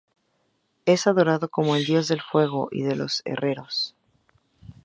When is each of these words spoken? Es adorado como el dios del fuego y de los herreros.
Es 0.87 1.05
adorado 1.05 1.47
como 1.49 1.75
el 1.75 1.85
dios 1.85 2.07
del 2.07 2.21
fuego 2.21 2.69
y 2.71 2.81
de 2.81 2.95
los 2.95 3.21
herreros. 3.23 3.93